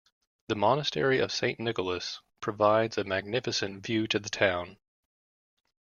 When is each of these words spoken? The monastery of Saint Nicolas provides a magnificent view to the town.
The 0.47 0.55
monastery 0.55 1.19
of 1.19 1.31
Saint 1.31 1.59
Nicolas 1.59 2.21
provides 2.39 2.97
a 2.97 3.03
magnificent 3.03 3.85
view 3.85 4.07
to 4.07 4.17
the 4.17 4.31
town. 4.31 4.79